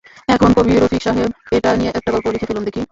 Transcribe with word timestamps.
এখন 0.27 0.49
কবি 0.57 0.71
রফিক 0.75 1.01
সাহেব, 1.01 1.29
এটা 1.51 1.69
নিয়ে 1.75 1.91
একটা 1.95 2.09
গল্প 2.11 2.25
লিখে 2.27 2.45
ফেলুন 2.45 2.63
দেখি। 2.63 2.79